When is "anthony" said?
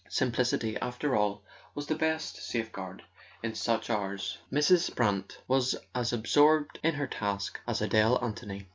8.19-8.67